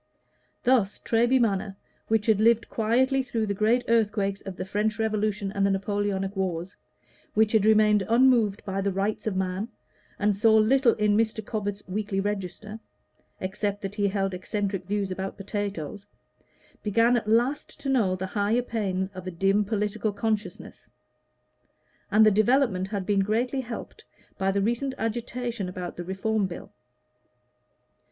[0.63, 5.51] Thus Treby Magna, which had lived quietly through the great earthquakes of the French Revolution
[5.51, 6.75] and the Napoleonic wars,
[7.35, 9.67] which had remained unmoved by the "Rights of Man,"
[10.17, 11.45] and saw little in Mr.
[11.45, 12.79] Cobbett's "Weekly Register"
[13.39, 16.07] except that he held eccentric views about potatoes,
[16.81, 20.89] began at last to know the higher pains of a dim political consciousness;
[22.09, 24.05] and the development had been greatly helped
[24.39, 26.71] by the recent agitation about the Reform Bill.